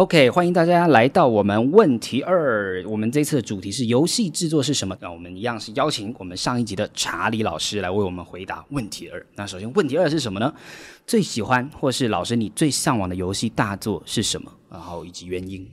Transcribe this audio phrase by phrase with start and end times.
[0.00, 2.82] OK，欢迎大家来到我们问题二。
[2.88, 4.96] 我们这次的主题是游戏制作是什么？
[4.98, 9.26] 那我们一样是邀请我们上一集的查理老师来为我们回答问题二。
[9.34, 10.50] 那首先问题二是什么呢？
[11.06, 14.50] 最喜欢或是老师你最向往的游戏大作是什么？
[14.70, 15.68] 然后以及原因。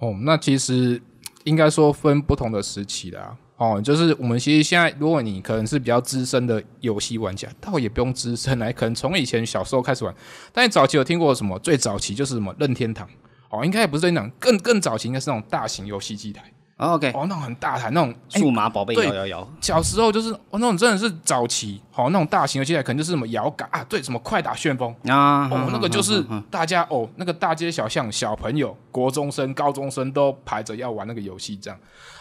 [0.00, 1.00] 哦，那其实
[1.44, 3.34] 应该说分不同的时期的啊。
[3.56, 10.14] 哦，就是我们其实现在，如果你可能是比较资深的游戏玩家，倒也不用资深来，可能从以前小时候开始玩。
[10.52, 11.58] 但你早期有听过什么？
[11.60, 13.08] 最早期就是什么任天堂
[13.50, 16.42] 哦，应该也不是那种，更更早期应该是那种大型游戏机台。
[16.76, 19.52] 哦、OK，哦，那种很大台那种数码宝贝摇摇摇。
[19.60, 31.78] 小时候就是哦，那种真的是早期，好、哦、那种大型游戏台，可能就是什么摇杆啊，对，什么快打旋风啊，哦，那个就是大家哦，那个大街小巷小朋友、国中生、高中生都排着要玩那个游戏这样。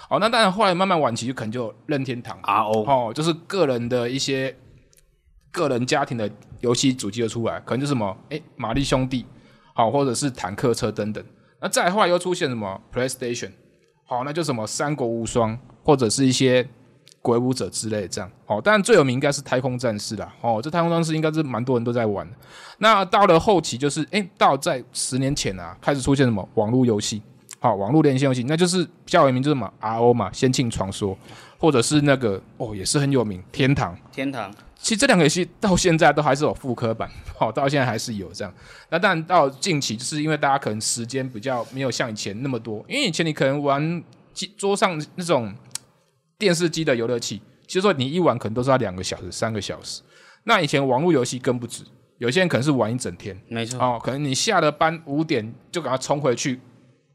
[0.09, 4.53] 哦，那当然，后来慢慢晚期就可能就任天堂 RO 哦，就是个人的一些
[5.51, 9.25] 个人家庭的游戏主机就出来，可能就是什么诶，玛丽兄弟，
[9.79, 11.23] 好，或者是坦克车等等。
[11.61, 13.49] 那再后来又出现什么 PlayStation，
[14.03, 16.67] 好，那就什么三国无双，或者是一些
[17.21, 18.29] 鬼武者之类这样。
[18.45, 20.35] 好，当然最有名应该是太空战士啦。
[20.41, 22.29] 哦，这太空战士应该是蛮多人都在玩。
[22.79, 27.21] 那到了后期就是诶，到在十年前啊，开始出现什么网络游戏。
[27.59, 31.13] 好，网络连线游戏，那就是比较有名，就是什么 RO 嘛，《仙境传说》，
[31.57, 33.93] 或者是那个哦，也是很有名，《天堂》。
[34.13, 38.53] 天堂，其实这两个游戏到现在都还是有复刻版，好， 到现在还是有这样。
[38.89, 44.01] 那但到近期，就是因为大家可能时间比较没有像以前那么多，因为以前你可能玩
[44.33, 45.53] 机桌上那种
[46.37, 50.01] 电视机的游乐器，其实说你一玩可能都是要两个小时、三个小时。
[50.45, 51.83] 那以前网络游戏更不止，
[52.19, 56.61] 有些人可能是玩一整天，没错哦，可能你下了班五点就赶快冲回去。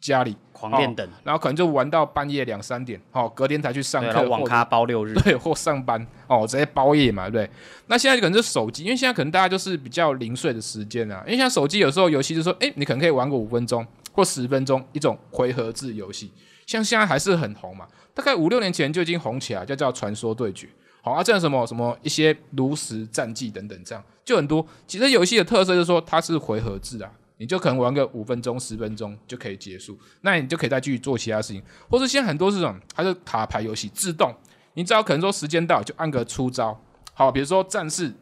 [0.05, 7.48] 家里狂练等、哦，然后可能就玩到半夜两三点，哦，隔天才去上课，网咖包六日， 对，或上班，哦，直接包夜嘛，对。
[7.86, 16.31] 那现在可能是手机，因为现在可能大家就是比较零碎的时间啊，因为像手机有时候游戏就说，哎，你可能可以玩个五分钟或十分钟一种回合制游戏，
[16.66, 20.69] 像现在还是很红嘛，大概五六年前就已经红起来，就叫传说对决，
[21.00, 24.66] 好啊，这样什么什么一些炉石战记等等，这样就很多。
[24.87, 27.10] 其实游戏的特色就是说它是回合制啊。
[27.37, 34.34] 你就可能玩个五分钟、十分钟就可以结束，那你就可以再继续做其他事情，或者现在很多这种它是卡牌游戏，自动，
[34.75, 36.81] 你只要可能说时间到就按个出招，
[37.12, 38.12] 好，比如说战士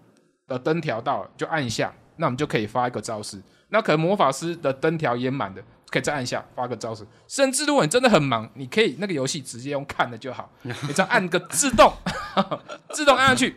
[0.46, 11.92] 的灯条到了就按一下，那我们就可以发一个招式，那可能魔法师的灯条也满的，可以再按一下发个招式，甚至如果你真的很忙，你可以那个游戏直接用看的就好， 你只要按个自动，
[12.94, 13.56] 自动按下去，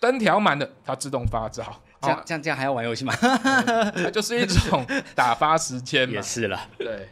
[0.00, 1.80] 灯条满了，它自动发招。
[2.04, 3.14] 这样这样这样还要玩游戏吗？
[3.16, 4.84] 它就是一种
[5.14, 6.14] 打发时间嘛。
[6.16, 7.08] 也是了，对。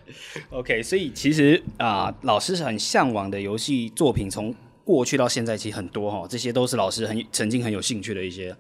[0.51, 4.55] OK，所以其实啊、呃，老师是很向往的游戏作品，从
[4.85, 8.55] 过去到现在其实很多哈，这些都是老师很曾经很有兴趣的一些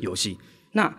[0.00, 0.38] 游戏。
[0.72, 0.92] 那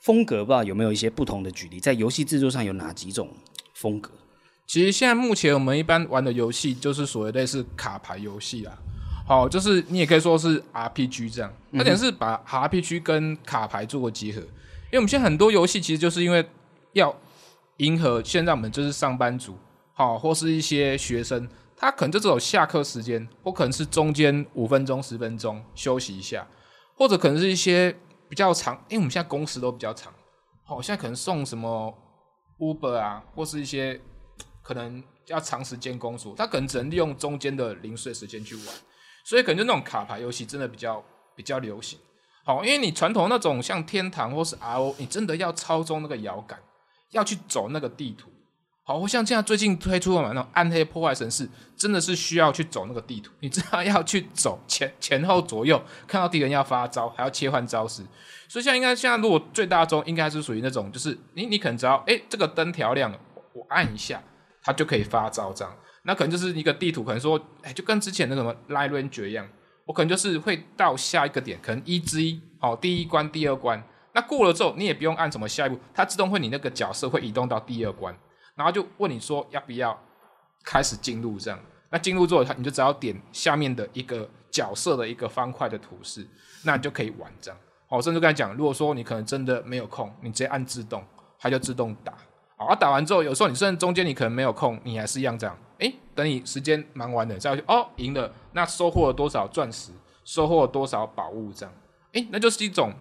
[0.00, 3.28] 风格不知道有没有一些不同的举例，在游戏制作上有哪几种
[3.74, 4.10] 风格？
[4.66, 8.76] 其实现在目前我们一般玩的游戏就是所谓类似卡牌游戏啦。
[9.26, 14.38] 好，就是你也可以说是 RPG 这样，它点是把 RPG 跟卡牌做个结合。
[14.40, 16.48] 因为我们现在很多游戏其实就是因为
[16.92, 17.12] 要
[17.78, 19.56] 迎合现在我们就是上班族，
[19.92, 26.46] 好，或是一些学生，他可能就只有下课时间，或可能是中间五分钟、十分钟休息一下，
[26.94, 27.92] 或者可能是一些
[28.28, 30.12] 比较长，因为我们现在工时都比较长，
[30.64, 31.92] 好，现在可能送什么
[32.60, 34.00] Uber 啊，或是一些
[34.62, 38.66] 可能要长时间工作，他可能只能利用中间的零碎时间去玩。
[39.26, 41.02] 所以可能就那种卡牌游戏真的比较
[41.34, 41.98] 比较流行，
[42.44, 46.56] 好，因为你传统那种像天堂或是 RO，你真的要操纵那个摇杆，
[47.10, 48.30] 要去走那个地图，
[48.84, 58.04] 好，像现在最近推出的嘛那种暗黑破坏神四，真的是需要去走那个地图，你知道要去走前前后左右，看到敌人要发招，还要切换招式，
[58.48, 63.18] 所以现在应该现在如果最大宗应该是属于那种，就是你你可能只要哎这个灯调亮了，
[63.54, 64.22] 我按一下，
[64.62, 65.76] 它就可以发招这样。
[66.06, 69.46] 那可能就是一个地图，可能说，哎，就跟之前那什么 Line Ranger 一样，
[69.84, 73.82] 我可能就是会到下一个点，可能一之一，好，第一关、第二关，
[74.12, 78.16] 那过了之后，你也不用按什么下一步，它自动会你那个角色会移动到第二关，
[78.54, 80.00] 然后就问你说要不要
[80.64, 81.58] 开始进入这样，
[81.90, 86.24] 那进入之后，它你就只要点下面的一个角色的一个方块的图示，
[86.62, 91.04] 那你就可以玩这样，好，甚至刚才讲，如果说你可能真的没有空，你直接按自动，
[91.38, 92.14] 它就自动打。
[92.56, 95.54] 好，打完之后，有时候你甚至中间你可能没有空，你还是一样这样。
[95.78, 99.92] 哎，等你时间忙完了再去，哦，赢了，那收获了多少钻石，
[100.24, 101.74] 收获了多少宝物，这样，
[102.12, 102.92] 哎，那就是一种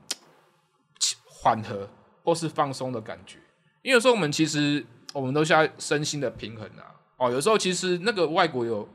[1.25, 1.89] 缓和
[2.23, 3.37] 或是放松的感觉。
[3.81, 6.95] 因为有时候我们其实我们都需要身心的平衡啊。
[7.17, 8.87] 哦，有时候其实那个外国有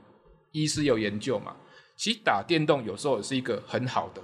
[0.53, 1.57] 医师有研究嘛，
[1.97, 4.21] 其实打电动有时候也是一个很好的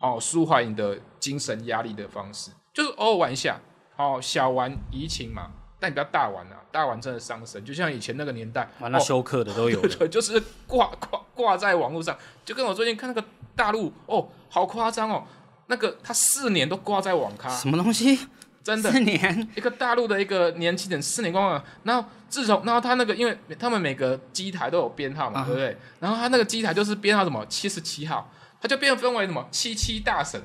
[0.00, 3.60] 哦，舒缓你的精神压力的方式，就是偶尔玩一下。
[3.96, 15.24] 哦，小玩怡情嘛，但你不要大玩啊，大玩真的伤身，就像以前那个年代，玩那休克的都有的，对， 就是挂挂挂在网络上，就跟我最近看那个大陆哦，好夸张哦，
[15.68, 18.28] 那个他四年都挂在网咖，什么东西？
[18.62, 25.46] 真的四年，一个大陆的一个年轻人四年光了，然后自从然后他那个，因为他们每个机台都有编号嘛，uh -huh.
[25.46, 25.76] 对不对？
[25.98, 28.30] 然后他那个机台就是编号什么七十七号，
[28.60, 30.38] 他就变分为什么七七大神。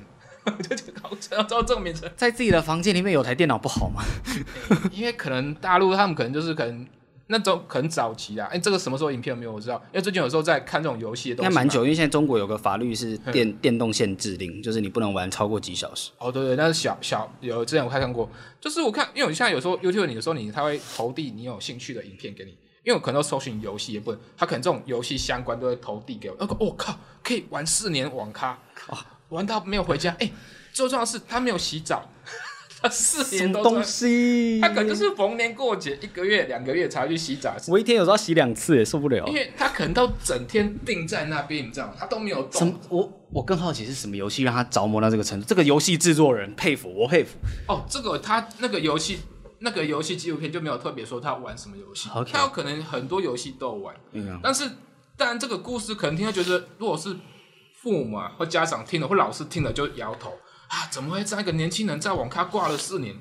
[0.62, 4.02] 就搞知道这个名称，在自己的房间里面有台电脑不好吗？
[4.02, 6.86] 欸、 因为可能大陆他们可能就是可能
[7.28, 9.74] 那种很早期啊，哎、欸，这个什么时候影片有没有我知道？
[9.92, 16.10] 因为最近有时候在看这种游戏的应该蛮久，因为现在中国有个法律是电电动限制令，就是你不能玩超过几小时。
[16.18, 22.50] 哦，对对，那是小小有之前我看过，就是我看，因为我现在有时候 YouTube 你有时候你他会投递你有兴趣的影片给你，
[22.84, 26.36] 因为我可能都搜寻游戏也不能，他可能这种游戏相关都会投递给我。
[26.38, 28.56] 那个我靠，可以玩四年网咖，
[28.86, 28.96] 哦，
[29.28, 30.32] 玩到没有回家，哎、欸。
[30.72, 32.06] 最重要的是他没有洗澡，
[32.82, 37.56] 他四年都东西，他可能就是逢年过节一个月两个月才去洗澡。
[37.68, 41.94] 我一天有时候洗两次也受不了，因为他可能都整天定在那边，你知道吗？
[41.98, 42.78] 他都没有动。
[42.90, 45.46] 我我更好奇是什么游戏让他着魔到这个程度？
[45.48, 47.38] 这个游戏制作人佩服，我佩服。
[47.68, 49.20] 哦，这个他那个游戏
[49.60, 53.96] 那个游戏纪录片就没有特别说他玩什么游戏.他有可能很多游戏都有玩。
[54.12, 54.68] 嗯，但是
[55.16, 57.16] 当然这个故事可能听他觉得，如果是
[57.86, 60.30] 父母啊或家长听了或老师听了就摇头。
[60.66, 63.14] 啊，怎么会这样一个年轻人在网咖挂了四年？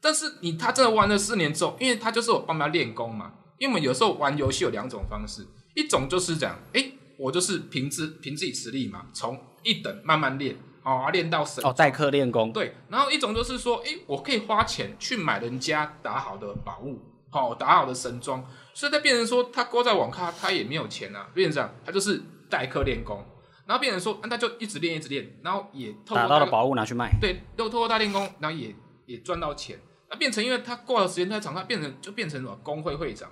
[0.00, 3.32] 但是你他真的玩了四年之后，因为他就是我帮他练功嘛。
[3.58, 11.62] 因为我们有时候玩游戏有两种方式，一种就是这样，诶，我就是凭自凭自己实力嘛，从一等慢慢练，哦，练到神。
[11.62, 12.50] 哦，代课练功。
[12.50, 16.98] 对，然后一种就是说，诶，我可以花钱去买人家打好的宝物，
[17.28, 18.42] 好、哦、打好的神装，
[18.72, 23.22] 所以他变成说，他勾在网咖，他也没有钱啊，变成这样，他就是代课练功。
[23.66, 28.74] 然后变成说，那就一直练，一直练，然后也透过打到了宝物拿去卖，对，又透过大练功，然后也
[29.06, 29.76] 也赚到钱。
[30.08, 33.28] 那变成，因为他挂的时间太长，他变成就变成什么工会会长，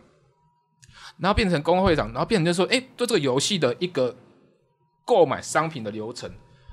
[1.19, 4.17] 然后变成工会会长，然后变成就说，哎，对这个游戏的一个
[5.05, 6.29] 购买商品的流程，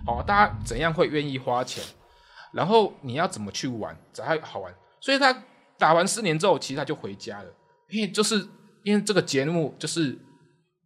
[0.08, 1.84] 哦，大家怎样会愿意花钱，
[2.52, 4.74] 然后你要怎么去玩才还好玩。
[5.00, 5.32] 所以他
[5.78, 7.54] 打完四年之后，其实他就回家了，
[7.90, 8.44] 因为就是
[8.82, 10.18] 因为这个节目就是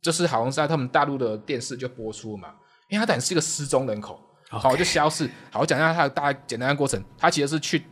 [0.01, 2.53] 就是好像是在他们大陆的电视就播出嘛。
[2.89, 5.29] 因为他等于是一个失踪人口，好.就消失。
[5.51, 7.03] 好，我讲一下他的大概简单的过程。
[7.17, 7.83] 他其实是去，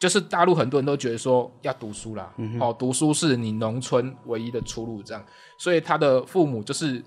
[0.00, 5.24] 就是大陆很多人都觉得说要读书啦，嗯，哦，读书是你农村唯一的出路，这样。
[5.58, 7.02] 所以他的父母就是，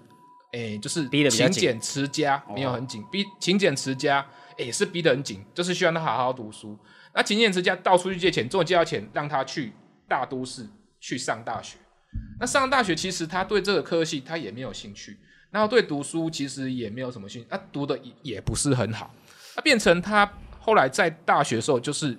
[0.54, 4.26] 诶、欸，就是勤俭持家，没有很紧，逼勤俭持家，
[4.58, 6.78] 也、欸、是逼得很紧，就是希望他好好读书。
[7.14, 9.74] 那勤俭持家，到处去借钱，终于借到钱，让他去
[10.08, 10.68] 大都市
[11.00, 11.78] 去上大学。
[12.40, 15.18] 那上大学，其实他对这个科系他也没有兴趣。
[15.58, 19.12] 然后对读书其实也没有什么兴趣，他、啊、读的也不是很好，
[19.56, 22.16] 他变成他后来在大学的时候，就是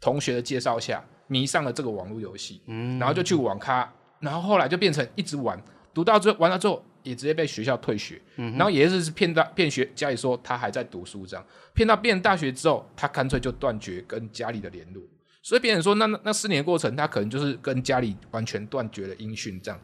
[0.00, 5.62] 同学的介绍下迷上了这个网络游戏，嗯，然后就去网咖，然后后来就变成一直玩，
[5.92, 15.02] 读到最后玩了之后也直接被学校退学，嗯，然后也是骗到骗学家里说他还在读书这样，骗到变大学之后，他干脆就断绝跟家里的联络，
[15.42, 19.78] 所以别人说那那四年过程，他可能就是跟家里完全断绝了音讯这样。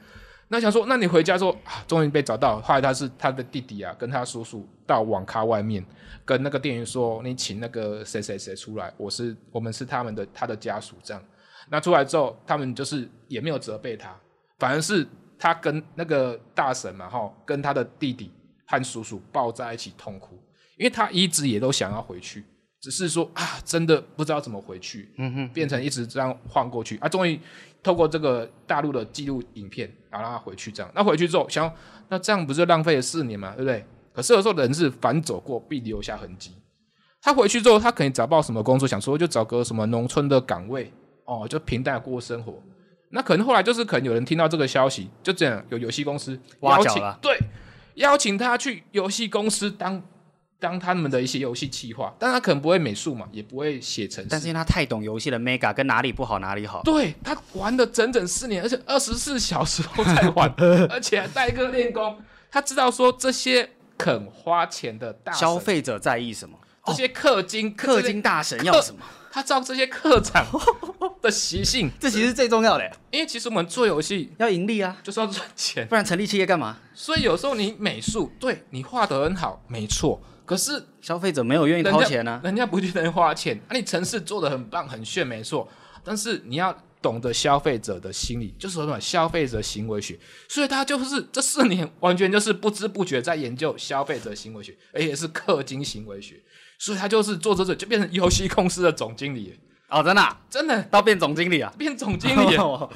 [0.48, 2.60] 那想说，那你回家之后啊，终于被找到。
[2.60, 5.84] 后来他是他的弟弟啊，跟他叔叔到网咖外面，
[6.24, 11.22] 跟那个店员说：“你请那个谁谁谁出来，我是我们是他们的他的家属。”这样，
[11.68, 14.14] 那出来之后，他们就是也没有责备他，
[14.58, 15.04] 反而是
[15.36, 18.30] 他跟那个大婶嘛，哈，跟他的弟弟
[18.68, 20.38] 和叔叔抱在一起痛哭，
[20.78, 22.44] 因为他一直也都想要回去。
[22.80, 27.08] 只是说啊，真的不知道怎么回去，嗯哼，变成一直这样晃过去啊。
[27.08, 27.40] 终于
[27.82, 30.92] 透过这个大陆的记录影片，然后让他回去这样。
[30.94, 31.72] 那回去之后，想
[32.08, 33.84] 那这样不是浪费了四年嘛，对不对？
[34.12, 36.52] 可是有时候人是反走过必留下痕迹。
[37.20, 40.92] 他回去之后，他可能找不到什么工作，想说就找个什么农村的岗位
[41.24, 42.62] 哦，就平淡过生活。
[43.10, 47.38] 那可能后来就是可能有人听到这个消息，就这样有游戏公司邀请，对，
[47.94, 50.00] 邀请他去游戏公司当。
[50.66, 56.82] 当他们的一些游戏企划，但他可能不会美术嘛，也不会写程式，但是因为他太懂游戏的 Mega 跟哪里不好哪里好。
[56.82, 60.52] 对，他玩了整整四年，而且二十四小时都在玩，
[60.90, 62.20] 而且还代课练功。
[62.50, 68.98] 他知道说这些肯花钱的大消费者在意什么，这些氪金氪金大神要什么，
[69.30, 70.44] 他知道这些课长
[71.22, 72.90] 的习性， 这其实最重要的。
[73.12, 76.78] 因为其实我们做游戏要盈利啊，就是要赚钱，不然成立企业干嘛？
[76.92, 80.20] 所以有时候你美术对你画得很好，没错。
[80.46, 83.60] 可是消费者没有愿意掏钱呢、啊，人家不去能花钱。
[83.68, 85.68] 啊，你城市做的很棒很炫，没错。
[86.04, 90.18] 但是你要懂得消费者的心理，就是什么消费者行为学。
[90.48, 96.36] 所以他就是这四年完全就是不知不觉在研究消费者行为学，而且是氪金行为学。
[96.78, 99.58] 所以他就是做着做着就变成游戏公司的总经理。
[99.88, 102.90] 哦，真的、啊，真的到变总经理啊，变总经理， 然后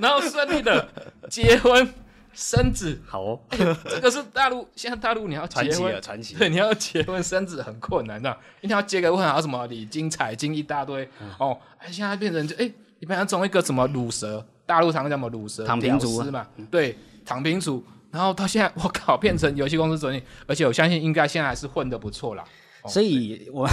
[0.00, 0.88] 然后顺利的
[1.28, 1.86] 结婚
[2.36, 3.00] 生子。
[3.06, 6.34] 好哦，欸、这个是大陆，现在大陆你要传奇了，传奇。
[6.36, 11.58] 对，你要结婚生子很困难的，一定要结个婚，还有什么礼金、彩金一大堆、嗯、哦。
[11.78, 17.82] 哎，现在变成就哎，一般要种一个什么乳蛇，大陆常讲什么乳蛇，躺平族嘛，对，躺平族。
[18.12, 22.44] 然后到现在，我靠，变成游戏公司总经理，而且我相信应该现在还是混的不错啦。
[22.82, 23.68] 哦、所以我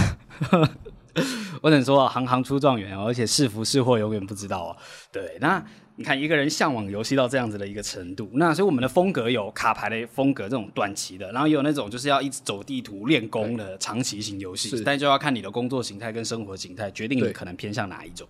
[1.62, 4.76] 我只能说啊，行行出状元，而且是福是祸永远不知道啊。
[5.10, 5.64] 对，那
[5.96, 18.28] 你看一个人向往游戏到这样子的一个程度，那所以我们的风格有卡牌的风格，这种短期的，然后也有那种就是要一直走地图练功的长期型游戏，但就要看你的工作形态跟生活形态决定你可能偏向哪一种。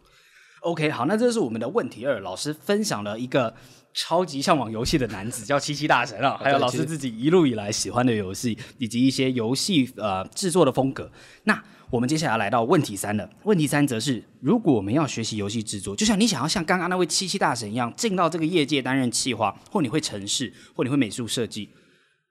[0.60, 3.54] OK，好，那这是我们的问题二，老师分享了一个。
[3.94, 11.10] 超级向往游戏的男子叫七七大神啊，还有老师自己一路以来喜欢的游戏，以及一些游戏呃制作的风格。
[11.44, 13.30] 那我们接下来来到问题三了。
[13.44, 21.68] 问题三则是，如果我们要学习游戏制作，就像你想要像刚刚那位七七大神一样进到这个业界担任企划，或你会城市，或你会美术设计，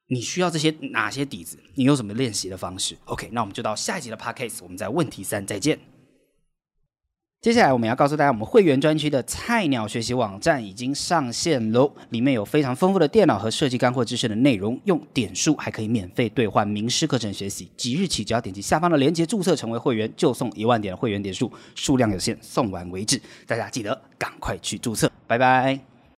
[0.10, 1.58] 你需要这些哪些底子？
[1.76, 5.80] 你有什么练习的方式？OK，那我们就到下一集的 Podcast，我们在问题三再见。
[7.44, 11.92] 接下来我们要告诉大家，我们会员专区的菜鸟学习网站已经上线喽！
[12.12, 17.70] 里面有非常丰富的电脑和设计干货知识的内容，用点数还可以免费兑换名师课程学习。
[17.76, 23.22] 即日起，只要点击下方的链接注册成为会员，就送一万点的会员点数，数量有限，送完为止。
[23.46, 25.93] 大家记得赶快去注册，拜拜。